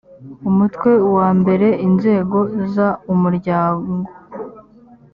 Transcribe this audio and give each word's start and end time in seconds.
umutwe 0.49 0.91
wa 1.15 1.29
mbere 1.39 1.67
inzego 1.87 2.39
z 2.73 2.75
umuryango 3.13 3.91